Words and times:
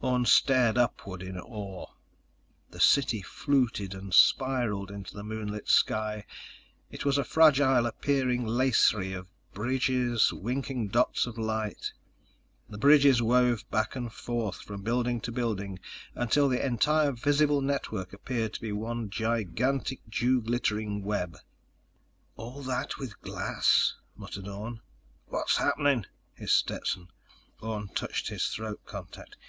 Orne 0.00 0.24
stared 0.24 0.78
upward 0.78 1.20
in 1.20 1.36
awe. 1.36 1.88
The 2.70 2.78
city 2.78 3.22
fluted 3.22 3.92
and 3.92 4.14
spiraled 4.14 4.88
into 4.88 5.14
the 5.16 5.24
moonlit 5.24 5.68
sky. 5.68 6.26
It 6.92 7.04
was 7.04 7.18
a 7.18 7.24
fragile 7.24 7.86
appearing 7.86 8.46
lacery 8.46 9.12
of 9.14 9.32
bridges, 9.52 10.32
winking 10.32 10.90
dots 10.90 11.26
of 11.26 11.36
light. 11.36 11.92
The 12.68 12.78
bridges 12.78 13.20
wove 13.20 13.68
back 13.72 13.96
and 13.96 14.12
forth 14.12 14.60
from 14.62 14.82
building 14.82 15.20
to 15.22 15.32
building 15.32 15.80
until 16.14 16.48
the 16.48 16.64
entire 16.64 17.10
visible 17.10 17.60
network 17.60 18.12
appeared 18.12 18.56
one 18.62 19.10
gigantic 19.10 20.08
dew 20.08 20.40
glittering 20.40 21.02
web. 21.02 21.36
"All 22.36 22.62
that 22.62 22.96
with 22.98 23.20
glass," 23.22 23.96
murmured 24.14 24.46
Orne. 24.46 24.82
"What's 25.26 25.56
happening?" 25.56 26.06
hissed 26.34 26.58
Stetson. 26.58 27.08
Orne 27.60 27.88
touched 27.88 28.28
his 28.28 28.46
throat 28.46 28.82
contact. 28.86 29.36